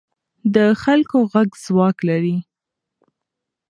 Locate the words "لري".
2.09-2.37